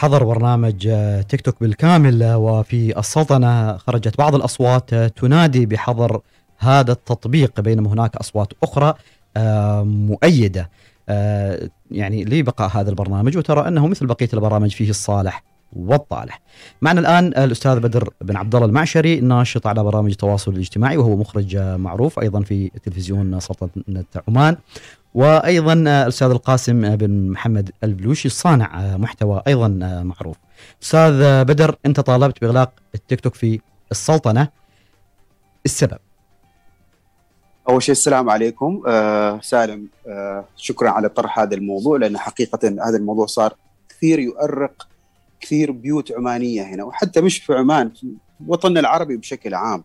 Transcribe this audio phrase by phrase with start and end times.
[0.00, 6.20] حظر برنامج آه، تيك توك بالكامل آه، وفي السلطنة خرجت بعض الأصوات آه، تنادي بحظر
[6.58, 8.94] هذا التطبيق بينما هناك أصوات أخرى
[9.84, 10.70] مؤيدة
[11.90, 16.40] يعني لبقاء هذا البرنامج وترى أنه مثل بقية البرامج فيه الصالح والطالح.
[16.82, 21.56] معنا الآن الأستاذ بدر بن عبد الله المعشري ناشط على برامج التواصل الاجتماعي وهو مخرج
[21.56, 24.56] معروف أيضا في تلفزيون سلطنة عمان
[25.14, 29.68] وأيضا الأستاذ القاسم بن محمد البلوشي صانع محتوى أيضا
[30.02, 30.36] معروف.
[30.82, 34.48] أستاذ بدر أنت طالبت بإغلاق التيك توك في السلطنة
[35.64, 35.98] السبب
[37.68, 42.96] أول شيء السلام عليكم آه سالم آه شكرا على طرح هذا الموضوع لأن حقيقة هذا
[42.96, 43.54] الموضوع صار
[43.88, 44.88] كثير يؤرق
[45.40, 48.06] كثير بيوت عمانية هنا وحتى مش في عمان في
[48.46, 49.84] وطننا العربي بشكل عام.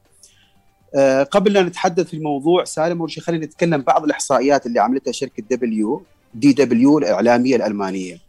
[0.95, 5.11] أه قبل لا نتحدث في الموضوع سالم أول شيء خلينا نتكلم بعض الإحصائيات اللي عملتها
[5.11, 6.03] شركة دبليو
[6.35, 8.19] DW الإعلامية الألمانية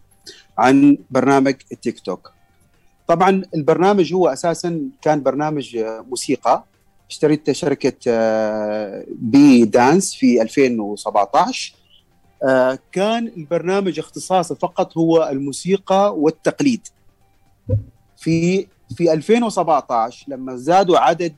[0.59, 2.33] عن برنامج التيك توك.
[3.09, 5.79] طبعا البرنامج هو أساسا كان برنامج
[6.11, 6.65] موسيقى.
[7.11, 11.75] اشتريته شركة آه، ByteDance في 2017
[12.43, 16.89] آه، كان البرنامج اختصاصه فقط هو الموسيقى والتقليد.
[18.17, 21.35] في في 2017 لما زادوا عدد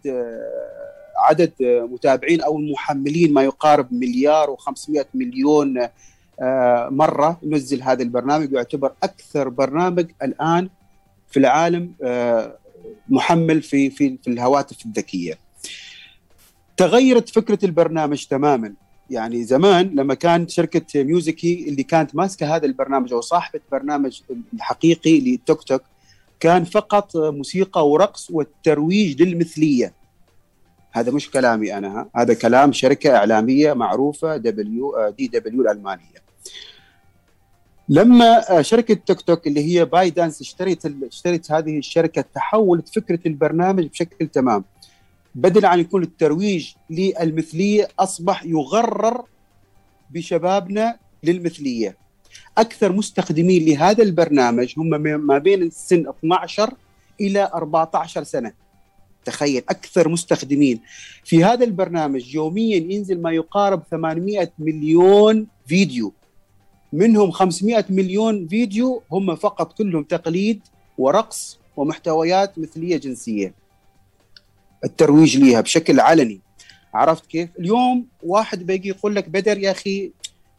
[1.19, 5.89] عدد متابعين أو المحملين ما يقارب مليار و500 مليون
[6.41, 8.53] آه، مرة نزل هذا البرنامج.
[8.53, 10.69] يعتبر أكثر برنامج الآن
[11.31, 12.59] في العالم آه،
[13.09, 15.39] محمل في في في الهواتف الذكية.
[16.77, 18.75] تغيرت فكرة البرنامج تماما.
[19.11, 24.21] يعني زمان لما كانت شركة ميوزيكي اللي كانت ماسكة هذا البرنامج أو صاحبة برنامج
[24.55, 25.83] الحقيقي لتيك توك
[26.41, 29.93] كان فقط موسيقى ورقص والترويج للمثلية.
[30.99, 36.29] هذا مش كلامي أنا هذا كلام شركة إعلامية معروفة دبليو DW الألمانية.
[37.89, 44.27] لما شركة تيك توك اللي هي ByteDance اشترت اشترت هذه الشركة تحولت فكرة البرنامج بشكل
[44.27, 44.65] تام.
[45.35, 49.25] بدل عن يكون الترويج للمثلية أصبح يغرر
[50.11, 51.97] بشبابنا للمثلية.
[52.59, 54.89] أكثر مستخدمين لهذا البرنامج هم
[55.27, 56.75] ما بين السن 12
[57.21, 58.53] إلى 14 سنة.
[59.25, 60.81] تخيل أكثر مستخدمين.
[61.25, 66.13] في هذا البرنامج يوميا ينزل ما يقارب 800 مليون فيديو.
[66.93, 70.61] منهم 500 مليون فيديو هم فقط كلهم تقليد
[70.99, 73.55] ورقص ومحتويات مثلية جنسية.
[74.85, 76.41] الترويج ليها بشكل علني.
[76.95, 80.13] عرفت كيف؟ اليوم واحد بيجي يقول لك بدر يا أخي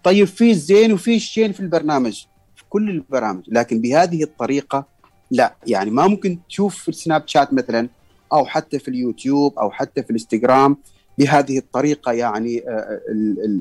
[0.03, 3.43] طيب في الزين وفي الشين في البرنامج في كل البرامج.
[3.47, 4.85] لكن بهذه الطريقة
[5.31, 5.55] لا.
[5.67, 7.89] يعني ما ممكن تشوف في السناب شات مثلا
[8.33, 10.77] أو حتى في اليوتيوب أو حتى في الإنستغرام
[11.17, 13.59] بهذه الطريقة يعني آه، آه،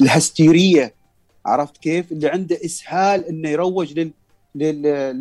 [0.00, 0.94] الهستيرية.
[1.46, 4.12] عرفت كيف؟ اللي عنده إسهال إنه يروج لل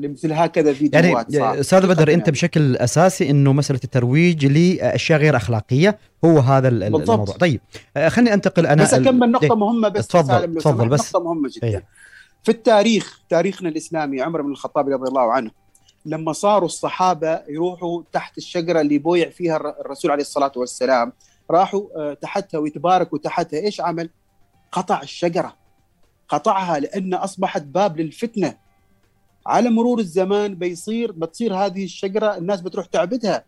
[0.01, 1.33] لمثل هكذا فيديوهات.
[1.33, 7.09] يعني أستاذ بدر أنت بشكل أساسي إنه مسألة الترويج لأشياء غير أخلاقية هو هذا بالضبط.
[7.09, 7.35] الموضوع.
[7.35, 7.61] طيب
[7.97, 11.15] آه، خليني أنتقل أنا بس أكمل نقطة مهمة بس تفضل تفضل بس.
[11.15, 11.67] نقطة مهمة جدا.
[11.67, 11.83] هي.
[12.43, 15.51] في التاريخ تاريخنا الإسلامي عمر بن الخطاب رضي الله عنه
[16.05, 21.13] لما صاروا الصحابة يروحوا تحت الشجرة اللي بويع فيها الرسول عليه الصلاة والسلام
[21.51, 24.09] راحوا آه، تحتها ويتباركوا تحتها إيش عمل؟
[24.71, 25.55] قطع الشجرة.
[26.29, 28.57] قطعها لأن أصبحت باب للفتنة.
[29.47, 33.43] على مرور الزمان بيصير بتصير هذه الشجرة الناس بتروح تعبدها.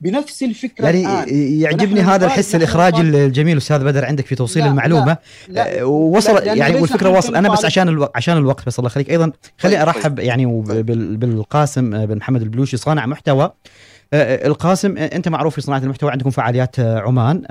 [0.00, 1.60] بنفس الفكرة يعني الآن.
[1.60, 5.16] يعجبني هذا الحس الاخراجي الجميل أستاذ بدر عندك في توصيل لا المعلومة.
[5.48, 5.76] لا.
[5.76, 9.10] لا وصل لا يعني والفكرة وصل؟ أنا بس عشان الوقت عشان الوقت بس الله يخليك.
[9.10, 10.26] أيضا خلي طيب أرحب طيب.
[10.26, 10.86] يعني طيب.
[11.20, 13.52] بالقاسم بن محمد البلوشي صانع محتوى.
[14.12, 17.42] آه، القاسم آه، أنت معروف في صناعة المحتوى عندكم فعاليات آه، عمان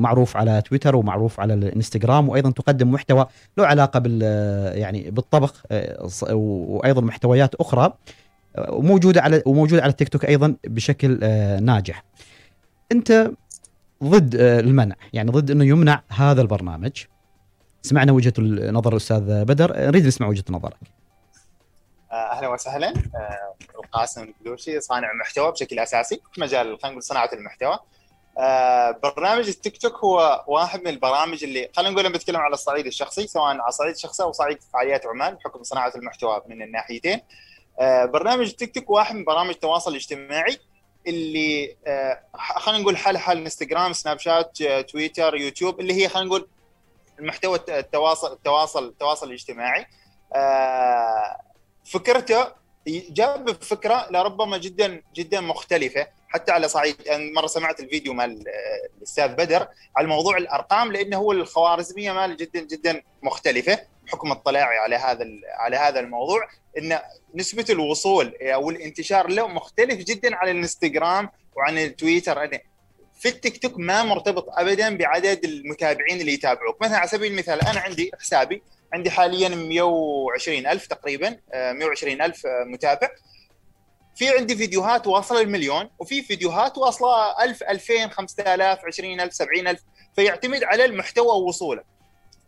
[0.00, 3.26] معروف على تويتر ومعروف على الإنستغرام وأيضا تقدم محتوى
[3.58, 4.22] له علاقة بال
[4.78, 5.62] يعني بالطبخ
[6.32, 7.92] وأيضا محتويات أخرى.
[8.58, 11.18] وموجودة على وموجودة على التيك توك أيضا بشكل
[11.62, 12.04] ناجح.
[12.92, 13.30] أنت
[14.04, 17.04] ضد المنع يعني ضد إنه يمنع هذا البرنامج.
[17.82, 18.34] سمعنا وجهة
[18.70, 20.76] نظر الأستاذ بدر نريد نسمع وجهة نظرك.
[22.14, 27.30] آه، أهلا وسهلا آه، القاسم البلوشي صانع محتوى بشكل أساسي في مجال خلينا نقول صناعة
[27.32, 27.78] المحتوى
[28.38, 33.26] آه، برنامج التيك توك هو واحد من البرامج اللي خلينا نقول بتكلم على الصعيد الشخصي
[33.26, 37.20] سواء على الصعيد الشخصي أو صعيد فعاليات عمان بحكم صناعة المحتوى من الناحيتين
[38.04, 40.58] برنامج التيك توك واحد من برامج التواصل الاجتماعي
[41.06, 41.76] اللي
[42.34, 46.48] خلينا نقول حال حال انستغرام سناب شات تويتر يوتيوب اللي هي خلينا نقول
[47.18, 49.86] المحتوى التواصل التواصل التواصل الاجتماعي.
[51.84, 52.46] فكرته
[52.88, 56.06] جاب فكرة لربما جدا جدا مختلفة.
[56.28, 58.44] حتى على صعيد مرة سمعت الفيديو مال
[58.98, 63.78] الأستاذ بدر على موضوع الأرقام لأنه هو الخوارزمية مال جدا جدا مختلفة.
[64.08, 65.26] حكم اطلاعي على هذا
[65.58, 66.48] على هذا الموضوع
[66.78, 66.98] إن
[67.34, 72.48] نسبة الوصول أو الانتشار له مختلف جدا على الإنستغرام وعن التويتر.
[73.20, 76.82] في التيك توك ما مرتبط ابدا بعدد المتابعين اللي يتابعوك.
[76.82, 78.62] مثلا على سبيل المثال أنا عندي حسابي
[78.92, 83.08] عندي حاليا 120 ألف تقريبا 120 ألف متابع.
[84.16, 89.80] في عندي فيديوهات واصلة المليون وفي فيديوهات واصلة 1000 2000 5000 20000 70000
[90.16, 91.93] فيعتمد على المحتوى ووصوله.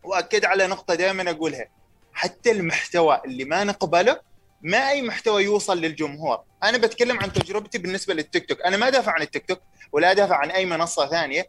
[0.06, 1.66] وأكد على نقطة دائما أقولها.
[2.12, 4.20] حتى المحتوى اللي ما نقبله
[4.62, 6.40] ما أي محتوى يوصل للجمهور.
[6.62, 8.62] أنا بتكلم عن تجربتي بالنسبة للتيك توك.
[8.62, 9.60] أنا ما دافع عن التيك توك
[9.92, 11.46] ولا دافع عن أي منصة ثانية.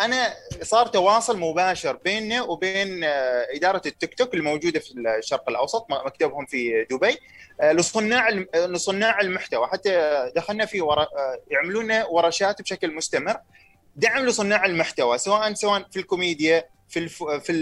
[0.00, 6.46] أنا صار تواصل مباشر بيننا وبين آه، إدارة التيك توك الموجودة في الشرق الأوسط مكتبهم
[6.46, 7.18] في دبي
[7.60, 9.66] آه، لصناع لصناع المحتوى.
[9.66, 13.36] حتى دخلنا في آه، يعملون ورشات بشكل مستمر.
[13.96, 17.22] دعم لصناع المحتوى سواء سواء في الكوميديا في الف...
[17.24, 17.52] في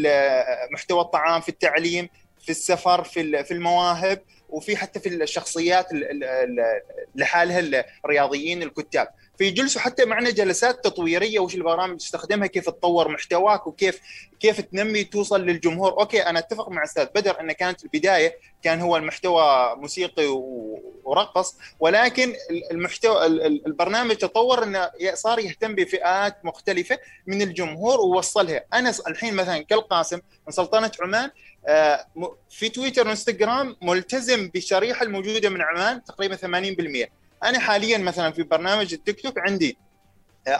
[0.72, 2.08] محتوى الطعام في التعليم
[2.40, 5.86] في السفر في في المواهب وفي حتى في الشخصيات
[7.14, 9.08] لحالها الرياضيين الكتاب.
[9.38, 14.00] فيجلسوا حتى معنا جلسات تطويرية وش البرامج تستخدمها كيف تطور محتواك وكيف
[14.40, 16.00] كيف تنمي توصل للجمهور.
[16.00, 20.26] أوكي أنا أتفق مع أستاذ بدر إن كانت البداية كان هو المحتوى موسيقي
[21.04, 22.34] ورقص ولكن
[22.70, 28.64] المحتوى البرنامج تطور إنه صار يهتم بفئات مختلفة من الجمهور ووصلها.
[28.74, 31.30] أنا الحين مثلا كالقاسم من سلطنة عمان
[31.68, 32.06] آه،
[32.50, 37.06] في تويتر وإنستغرام ملتزم بالشريحه الموجودة من عمان تقريبا 80%
[37.44, 39.78] أنا حاليا مثلا في برنامج التيك توك عندي
[40.48, 40.52] 40%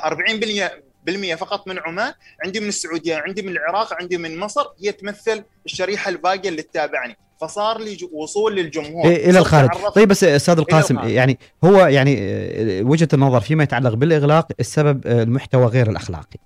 [1.09, 2.13] آه، فقط من عمان
[2.45, 7.17] عندي من السعودية عندي من العراق عندي من مصر هي تمثل الشريحة الباقية اللي تتابعني.
[7.41, 9.05] فصار لي وصول للجمهور.
[9.05, 9.71] إيه إلى الخارج.
[9.95, 15.23] طيب بس أستاذ القاسم يعني هو يعني آه، وجهة النظر فيما يتعلق بالإغلاق السبب آه،
[15.23, 16.39] المحتوى غير الأخلاقي.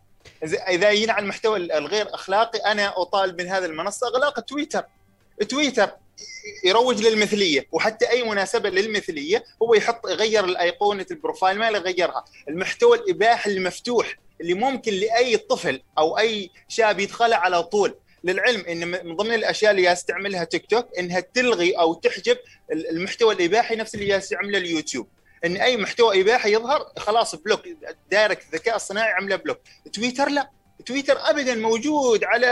[0.68, 4.82] إذا جينا على المحتوى الغير أخلاقي أنا أطالب من هذه المنصة إغلاق تويتر.
[5.48, 5.90] تويتر
[6.64, 12.24] يروج للمثلية وحتى أي مناسبة للمثلية هو يحط يغير الأيقونة ال profile ما يغيرها.
[12.48, 17.94] المحتوى الاباحي المفتوح اللي ممكن لأي طفل أو أي شاب يدخله على طول.
[18.24, 22.36] للعلم إن من ضمن الأشياء اللي يستعملها تيك توك إنها تلغي أو تحجب
[22.72, 25.08] المحتوى الإباحي نفس اللي يستعمله اليوتيوب.
[25.44, 27.60] إن أي محتوى إباحي يظهر خلاص block
[28.10, 29.58] direct الذكاء الصناعي عمله block.
[29.92, 30.50] تويتر لا.
[30.86, 32.46] تويتر ابدا موجود على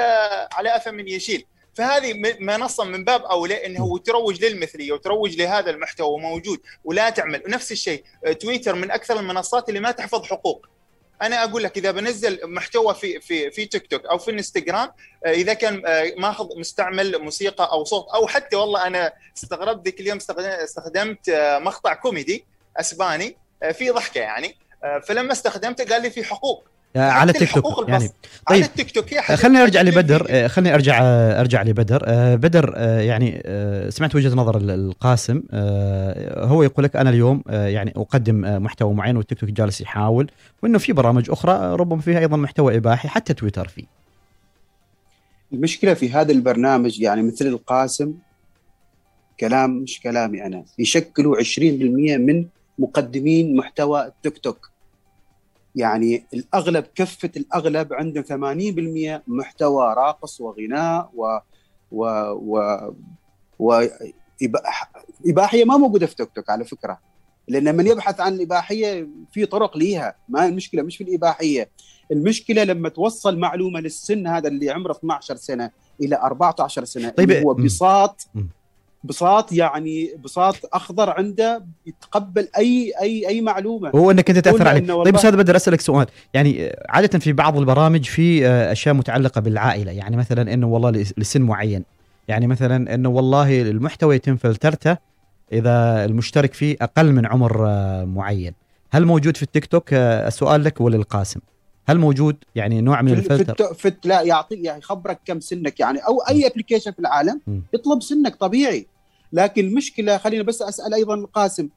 [0.53, 1.45] على افا من يشيل.
[1.79, 7.43] فهذه منصة من باب أولى إنه تروج للمثلية وتروج لهذا المحتوى موجود ولا تعمل.
[7.47, 10.67] ونفس الشيء آه، تويتر من أكثر المنصات اللي ما تحفظ حقوق.
[11.23, 14.91] أنا أقول لك إذا بنزل محتوى في في في تيك توك أو في إنستغرام
[15.27, 20.01] آه، إذا كان آه، ماخذ مستعمل موسيقى أو صوت أو حتى والله أنا استغربت ذيك
[20.01, 21.31] اليوم استخدمت
[21.61, 22.45] مقطع كوميدي
[22.77, 23.37] أسباني
[23.73, 24.57] في ضحكة يعني
[25.07, 26.69] فلما استخدمته قال لي في حقوق.
[26.97, 28.09] على التيك توك يعني.
[28.09, 28.13] طيب
[28.49, 32.03] على التيك توك يا خليني أرجع لبدر آه، خليني أرجع آه، أرجع لبدر.
[32.37, 33.43] بدر يعني
[33.91, 35.43] سمعت وجهة نظر القاسم
[36.35, 40.31] هو يقول لك أنا اليوم يعني أقدم محتوى معين والتيك توك جالس يحاول
[40.63, 43.85] وإنه في برامج أخرى ربما فيها أيضا محتوى إباحي حتى تويتر فيه.
[45.53, 48.15] المشكلة في هذا البرنامج يعني مثل القاسم
[49.41, 51.61] كلام مش كلامي أنا يشكلوا 20%
[52.19, 52.47] من
[52.79, 54.71] مقدمين محتوى التيك توك.
[55.79, 58.25] يعني الأغلب كفة الأغلب عندهم
[59.19, 61.39] 80% محتوى راقص وغناء و
[61.93, 62.79] و و,
[63.59, 63.83] و
[65.27, 66.99] إباحية ما موجودة في توك توك على فكرة.
[67.49, 70.15] لأن من يبحث عن الاباحيه في طرق ليها.
[70.29, 71.71] ما المشكلة؟ مش في الإباحية.
[72.13, 75.71] المشكلة لما توصل معلومة للسن هذا اللي عمره 12 سنة
[76.01, 78.27] إلى 14 سنة طيب هو بساط
[79.05, 83.91] بساط يعني بساط أخضر عنده يتقبل أي أي أي معلومة.
[83.91, 85.03] هو إنك أنت تأثر عليه.
[85.05, 86.07] طيب أستاذ بدر أسألك سؤال.
[86.35, 89.93] يعني عادة في بعض البرامج في آه، أشياء متعلقة بالعائلة.
[89.93, 91.85] يعني مثلا إنه والله لسن معين.
[92.29, 94.97] يعني مثلا إنه والله المحتوى يتم فلترته
[95.53, 98.53] إذا المشترك فيه أقل من عمر آه، معين.
[98.91, 101.41] هل موجود في التيك توك؟ آه، السؤال لك وللقاسم.
[101.89, 105.99] هل موجود يعني نوع من الفلتر؟ في, في لا يعطيك يعني يخبرك كم سنك يعني
[105.99, 107.41] أو أي application في العالم
[107.75, 108.87] يطلب سنك طبيعي.
[109.33, 111.69] لكن المشكلة خلينا بس أسأل أيضا القاسم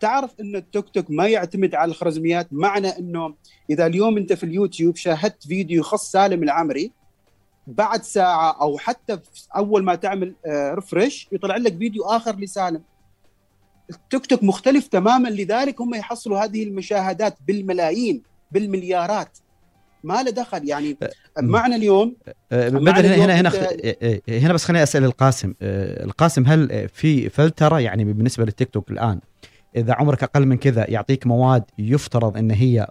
[0.00, 3.34] تعرف إن التيك توك ما يعتمد على الخوارزميات معنى إنه
[3.70, 6.92] إذا اليوم أنت في اليوتيوب شاهدت فيديو يخص سالم العمري
[7.66, 9.18] بعد ساعة أو حتى
[9.56, 12.82] أول ما تعمل ريفرش آه، يطلع لك فيديو آخر لسالم.
[13.90, 18.22] التيك توك مختلف تماما لذلك هم يحصلوا هذه المشاهدات بالملايين
[18.52, 19.38] بالمليارات.
[20.04, 20.68] ما له دخل.
[20.68, 20.96] يعني
[21.38, 22.16] معنى اليوم.
[22.50, 25.54] بدل هنا هنا هنا هنا بس خليني أسأل القاسم.
[25.62, 29.20] القاسم هل في فلترة يعني بالنسبة للتيك توك الآن؟
[29.76, 32.86] إذا عمرك أقل من كذا يعطيك مواد يفترض إن هي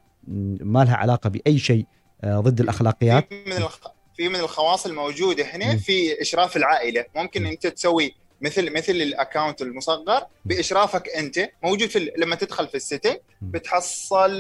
[0.62, 1.86] ما لها علاقة بأي شيء
[2.26, 3.66] ضد الأخلاقيات؟ في من
[4.18, 7.06] في من الخواص الموجودة هنا في إشراف العائلة.
[7.16, 11.50] ممكن أنت تسوي مثل مثل ال account المصغر بإشرافك أنت.
[11.64, 14.32] موجود في لما تدخل في ال setting بتحصل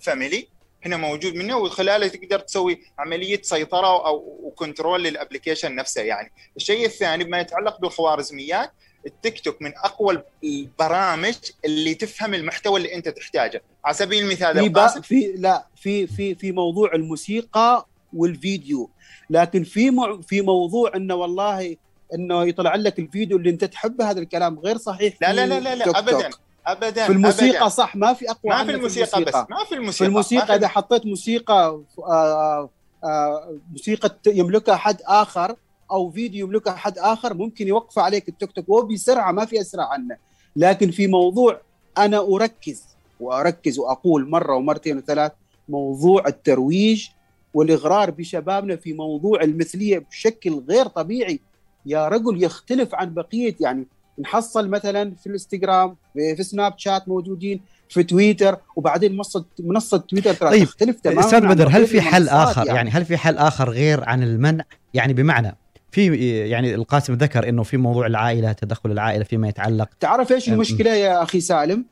[0.00, 0.48] family
[0.86, 6.32] هنا موجود منه وخلاله تقدر تسوي عملية سيطرة أو و control لل application نفسه يعني.
[6.56, 8.70] الشيء الثاني بما يتعلق بالخوارزميات
[9.06, 11.34] التيك توك من أقوى البرامج
[11.64, 13.62] اللي تفهم المحتوى اللي أنت تحتاجه.
[13.84, 14.56] على سبيل المثال
[14.88, 18.90] في, في لا في في في موضوع الموسيقى والفيديو.
[19.30, 21.76] لكن في مع في موضوع إنه والله
[22.14, 25.74] إنه يطلع لك الفيديو اللي أنت تحبه هذا الكلام غير صحيح لا لا لا لا,
[25.74, 26.30] لا ابدا.
[26.66, 27.68] ابدا في الموسيقى أبداً.
[27.68, 29.92] صح ما في أقوى ما في الموسيقى, في الموسيقى بس ما في الموسيقى.
[29.92, 32.68] في الموسيقى إذا حطيت موسيقى آآ
[33.04, 35.56] آآ موسيقى يملكها حد آخر
[35.90, 39.84] أو فيديو يملكها حد آخر ممكن يوقف عليك التيك توك هو بسرعة ما في أسرع
[39.88, 40.16] عنه.
[40.56, 41.60] لكن في موضوع
[41.98, 42.84] أنا أركز
[43.20, 45.32] وأركز وأقول مرة ومرتين وثلاث
[45.68, 47.08] موضوع الترويج
[47.54, 51.40] والإغرار بشبابنا في موضوع المثلية بشكل غير طبيعي.
[51.86, 53.86] يا رجل يختلف عن بقية يعني
[54.18, 60.50] نحصل مثلا في الإنستغرام في سناب شات موجودين في تويتر وبعدين منصه منصة تويتر ترى
[60.50, 62.76] طيب تختلف تماما أستاذ بدر هل في حل آخر يعني.
[62.76, 64.64] يعني هل في حل آخر غير عن المنع
[64.94, 65.56] يعني بمعنى
[65.90, 66.16] في
[66.48, 71.22] يعني القاسم ذكر إنه في موضوع العائلة تدخل العائلة فيما يتعلق تعرف إيش المشكلة يا
[71.22, 71.84] أخي سالم؟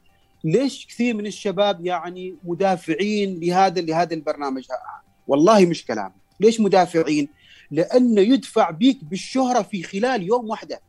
[0.44, 4.62] ليش كثير من الشباب يعني مدافعين لهذا لهذا البرنامج
[5.28, 7.28] والله مش كلام ليش مدافعين؟
[7.70, 10.80] لأنه يدفع بيك بالشهرة في خلال يوم واحدة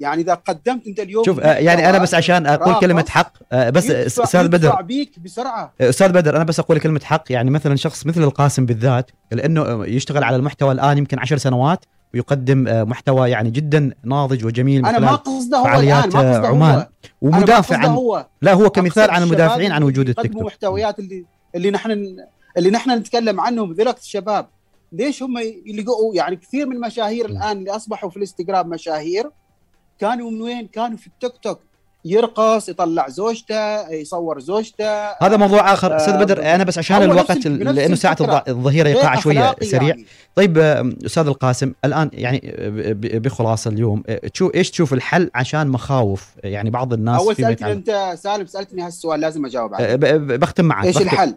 [0.00, 3.70] يعني إذا قدمت أنت اليوم شوف آه يعني أنا بس عشان أقول كلمة حق آه
[3.70, 4.82] بس أستاذ بدر.
[4.82, 5.72] بيك بسرعة.
[5.80, 10.24] أستاذ بدر أنا بس أقول كلمة حق يعني مثلا شخص مثل القاسم بالذات لأنه يشتغل
[10.24, 15.58] على المحتوى الآن يمكن عشر سنوات ويقدم محتوى يعني جدا ناضج وجميل أنا ما قصده
[15.58, 16.74] هو فعاليات الآن ما قصده عمان.
[16.74, 16.86] هو.
[17.20, 18.26] ومدافع عن هو.
[18.42, 20.42] لا هو كمثال عن المدافعين عن وجود التيك توك.
[20.42, 22.16] محتويات اللي اللي نحن
[22.56, 24.46] اللي نحن نتكلم عنهم ذلك الشباب.
[24.92, 29.30] ليش هم يلقوا يعني كثير من المشاهير الآن اللي أصبحوا في الإنستغرام مشاهير؟
[30.00, 31.60] كانوا من وين؟ كانوا في التيك توك.
[32.04, 35.10] يرقص يطلع زوجته يصور زوجته.
[35.10, 35.96] هذا موضوع آخر.
[35.96, 40.06] أستاذ بدر أنا بس عشان الوقت لأنه ساعة الظهيرة ايقاع شوية سريع يعني.
[40.34, 40.58] طيب
[41.06, 42.54] أستاذ القاسم الآن يعني
[42.94, 44.02] بخلاصة اليوم
[44.32, 49.20] تشوف إيش تشوف الحل عشان مخاوف؟ يعني بعض الناس أول سالتني أنت سالم سألتني هالسؤال
[49.20, 49.96] لازم أجاوب عليه.
[50.16, 51.08] بختم معك إيش بختم.
[51.08, 51.34] الحل؟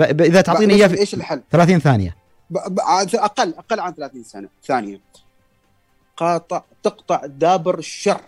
[0.00, 2.16] إذا تعطيني إياه إيش الحل؟ 30 ثانية.
[3.14, 5.00] أقل أقل عن 30 سنه ثانية.
[6.20, 8.20] قاطع تقطع دابر الشر.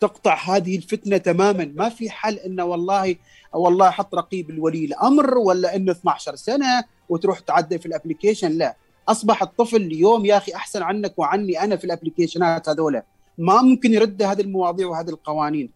[0.00, 1.72] تقطع هذه الفتنة تماما.
[1.76, 3.16] ما في حل إنه والله
[3.54, 8.76] والله حط رقيب الولي الأمر ولا إنه 12 سنة وتروح تعدل في ال application لا.
[9.08, 13.04] أصبح الطفل اليوم يا أخي أحسن عنك وعني أنا في ال application ات هذولا
[13.38, 15.70] ما ممكن يرد هذه المواضيع وهذه القوانين.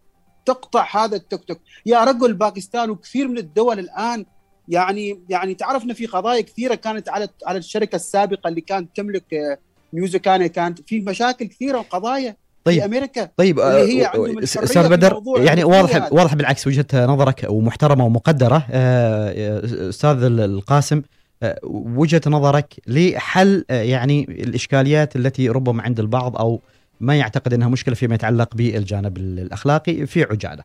[0.45, 1.59] تقطع هذا التيك توك.
[1.85, 4.25] يا رجل باكستان وكثير من الدول الآن
[4.67, 9.59] يعني يعني تعرفنا في قضايا كثيرة كانت على على الشركة السابقة اللي كانت تملك
[9.93, 12.79] Musical.ly كانت في مشاكل كثيرة وقضايا طيب.
[12.79, 18.05] في أمريكا طيب اللي هي عندهم أستاذ بدر يعني واضح واضح بالعكس وجهة نظرك ومحترمة
[18.05, 18.65] ومقدرة.
[19.89, 21.01] أستاذ القاسم
[21.73, 26.61] وجهة نظرك لحل يعني الإشكاليات التي ربما عند البعض أو
[26.99, 30.63] ما يعتقد إنها مشكلة فيما يتعلق بالجانب الأخلاقي في عجالة.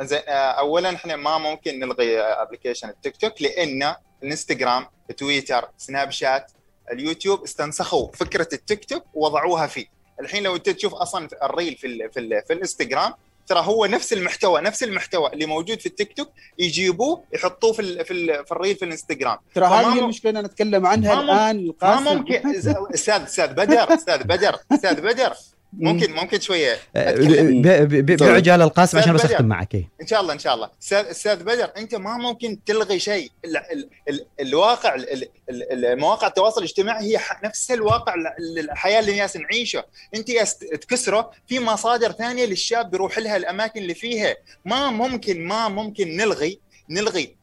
[0.00, 4.84] زين اولا إحنا ما ممكن نلغي application التيك توك لأن الإنستغرام،
[5.16, 6.52] تويتر، سناب شات،
[6.92, 9.86] اليوتيوب استنسخوا فكرة التيك توك ووضعوها فيه.
[10.20, 13.14] الحين لو انت تشوف أصلا الريل في ال في, ال في الإنستغرام
[13.46, 18.04] ترى هو نفس المحتوى نفس المحتوى اللي موجود في التيك توك يجيبوه يحطوه في ال
[18.04, 19.38] في, ال في الريل في الإنستغرام.
[19.54, 22.04] ترى هذه المشكلة أنا أتكلم عنها الآن القاسم.
[22.04, 22.34] ما ممكن
[22.94, 25.32] أستاذ أستاذ بدر أستاذ بدر أستاذ بدر.
[25.72, 26.78] ممكن ممكن شوية.
[28.20, 29.88] بعجاله القاسم عشان بس أختم معك إيه.
[30.00, 30.70] إن شاء الله إن شاء الله.
[30.92, 33.30] أستاذ بدر أنت ما ممكن تلغي شيء.
[33.44, 34.96] ال ال ال الواقع
[35.50, 38.14] المواقع التواصل الاجتماعي هي نفس الواقع
[38.58, 40.30] الحياة اللي الناس نعيشه أنت
[40.74, 44.36] تكسره في مصادر ثانية للشاب بيروح لها الأماكن اللي فيها.
[44.64, 46.58] ما ممكن ما ممكن نلغي
[46.92, 47.36] نلغي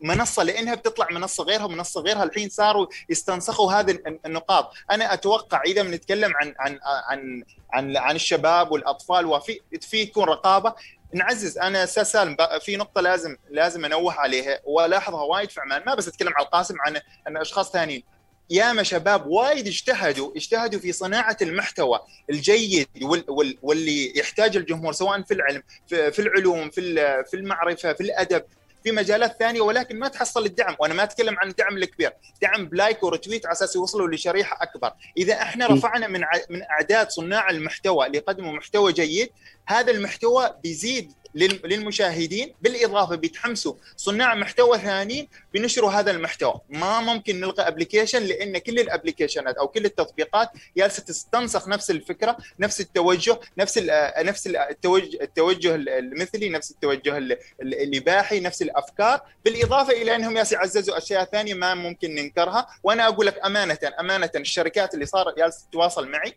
[0.00, 4.74] منصة لإنها بتطلع منصة غيرها ومنصة غيرها الحين صاروا يستنسخوا هذه النقاط.
[4.90, 10.74] أنا أتوقع إذا بنتكلم عن عن عن عن عن الشباب والأطفال وفي في تكون رقابة.
[11.12, 15.82] نعزز أنا سالم في نقطة لازم لازم أنوه عليها وألاحظها وايد في عمان.
[15.86, 18.02] ما بس أتكلم عن القاسم عن عن أشخاص ثانيين.
[18.50, 25.22] ياما شباب وايد اجتهدوا اجتهدوا في صناعة المحتوى الجيد وال وال واللي يحتاج الجمهور سواء
[25.22, 26.94] في العلم في, في العلوم في
[27.24, 28.44] في المعرفة في الأدب.
[28.84, 32.12] في مجالات ثانية ولكن ما تحصل الدعم وأنا ما أتكلم عن الدعم الكبير.
[32.42, 34.92] دعم ب like و retweet على أساس يوصلوا لشريحة أكبر.
[35.16, 39.30] إذا إحنا رفعنا من من أعداد صناع المحتوى اللي يقدموا محتوى جيد
[39.66, 46.60] هذا المحتوى بيزيد للمشاهدين بالإضافة بيتحمسوا صناع محتوى ثانيين بنشروا هذا المحتوى.
[46.68, 51.90] ما ممكن نلغى application لأن كل ال application ات أو كل التطبيقات جالسة تستنسخ نفس
[51.90, 57.18] الفكرة نفس التوجه نفس ال نفس التوجه التوجه المثلي نفس التوجه
[57.62, 59.20] الإباحي نفس الأفكار.
[59.44, 62.66] بالإضافة إلى أنهم يعززوا أشياء ثانية ما ممكن ننكرها.
[62.82, 66.34] وأنا أقول لك أمانة أمانة الشركات اللي صار جالسة تتواصل معي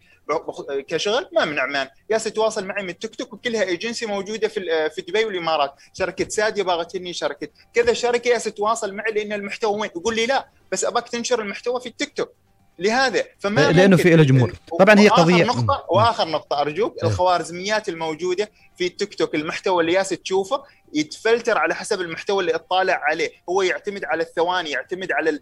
[0.88, 5.02] كشغل ما من عمان جالسة تتواصل معي من تيك توك وكلها ايجنسي موجودة في في
[5.02, 5.74] دبي والإمارات.
[5.94, 7.48] شركة ساديه باغتني شركة.
[7.74, 11.90] كذا شركة تتواصل معي لأن المحتوى وين؟ يقول لي لا بس ابغاك تنشر المحتوى في
[11.90, 12.34] التيك توك.
[12.80, 14.54] لهذا فما لأنه في له جمهور.
[14.80, 15.44] طبعا هي قضية.
[15.44, 16.62] نقطه وآخر نقطة.
[16.62, 17.10] ارجوك إيه.
[17.10, 23.02] الخوارزميات الموجودة في التيك توك المحتوى اللي ياس تشوفه يتفلتر على حسب المحتوى اللي اطالع
[23.04, 23.30] عليه.
[23.50, 25.40] هو يعتمد على الثواني يعتمد على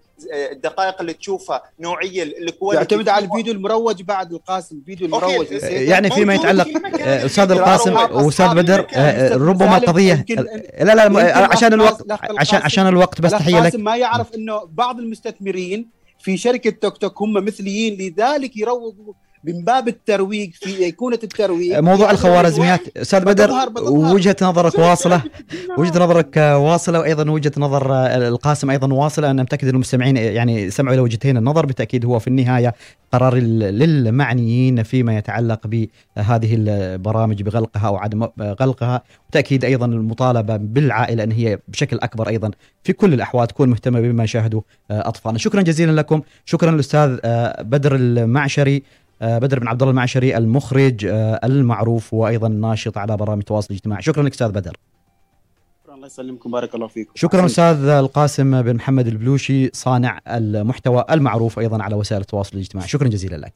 [0.51, 2.84] الدقائق اللي تشوفها نوعية ال quality.
[2.84, 5.46] يعتمد على الفيديو المروج بعد القاسم الفيديو المروج.
[5.63, 6.68] يعني فيما يتعلق
[7.00, 10.25] أستاذ القاسم وأستاذ بدر آه، ربما قضية.
[10.80, 12.06] لا لا عشان الوقت
[12.38, 17.22] عشان عشان الوقت بس تحيه لك ما يعرف إنه بعض المستثمرين في شركة تيك توك
[17.22, 19.13] هم مثليين لذلك يروجوا
[19.47, 21.73] من باب الترويج في أيقونة الترويج.
[21.73, 22.97] موضوع الخوارزميات.
[22.97, 23.49] أستاذ بدر
[23.87, 25.23] وجهه نظرك واصلة؟
[25.77, 29.31] وجهة نظرك واصلة وأيضا وجهة نظر القاسم أيضا واصلة.
[29.31, 31.37] أنا متأكد إن المستمعين يعني سمعوا إلى وجهتين.
[31.37, 32.73] النظر بالتأكيد هو في النهاية
[33.11, 39.01] قرار للمعنيين فيما يتعلق بهذه البرامج بغلقها أو عدم غلقها.
[39.29, 42.51] وتأكيد أيضا المطالبة بالعائلة إن هي بشكل أكبر أيضا
[42.83, 45.39] في كل الأحوال تكون مهتمة بما يشاهده أطفالنا.
[45.39, 46.21] شكرا جزيلا لكم.
[46.45, 47.17] شكرا الاستاذ
[47.63, 48.75] بدر المعشري.
[48.75, 54.01] آه، بدر بن عبد الله المعشري المخرج آه، المعروف وأيضا ناشط على برامج التواصل الاجتماعي.
[54.01, 54.77] شكرا لك أستاذ بدر.
[55.89, 57.12] الله يسلمكم بارك الله فيكم.
[57.15, 62.88] شكرا أستاذ القاسم بن محمد البلوشي صانع المحتوى المعروف أيضا على وسائل التواصل الاجتماعي.
[62.88, 63.53] شكرا جزيلا لك.